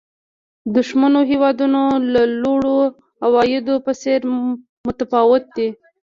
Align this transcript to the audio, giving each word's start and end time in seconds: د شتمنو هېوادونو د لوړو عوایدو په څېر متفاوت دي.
د 0.73 0.75
شتمنو 0.87 1.21
هېوادونو 1.31 1.81
د 2.13 2.15
لوړو 2.41 2.77
عوایدو 3.25 3.75
په 3.85 3.91
څېر 4.01 4.19
متفاوت 4.85 5.43
دي. 5.55 5.69